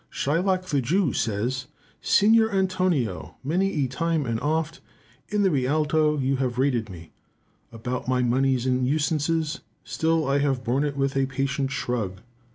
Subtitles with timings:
[0.11, 1.67] Shylock the Jew, says,
[2.01, 4.81] "Signor Antonio, many a time and oft
[5.29, 7.11] In the Rialto have you rated me
[7.71, 12.21] About my monies and usances; Still have I borne it with a patient shrug."